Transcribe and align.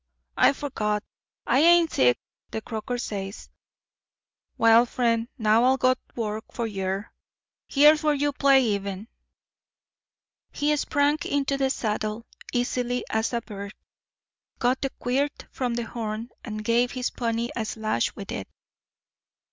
I 0.35 0.53
forgot—I 0.53 1.59
ain't 1.59 1.91
sick, 1.91 2.17
the 2.49 2.59
croaker 2.59 2.97
says. 2.97 3.51
Well, 4.57 4.87
friend, 4.87 5.27
now 5.37 5.63
I'll 5.63 5.77
go 5.77 5.93
work 6.15 6.45
for 6.51 6.65
yer. 6.65 7.11
Here's 7.67 8.01
where 8.01 8.15
you 8.15 8.33
play 8.33 8.63
even." 8.63 9.09
He 10.51 10.75
sprang 10.75 11.19
into 11.23 11.55
the 11.55 11.69
saddle 11.69 12.25
easily 12.51 13.05
as 13.11 13.31
a 13.31 13.41
bird, 13.41 13.75
got 14.57 14.81
the 14.81 14.89
quirt 14.89 15.45
from 15.51 15.75
the 15.75 15.85
horn, 15.85 16.29
and 16.43 16.65
gave 16.65 16.93
his 16.93 17.11
pony 17.11 17.49
a 17.55 17.63
slash 17.63 18.15
with 18.15 18.31
it. 18.31 18.47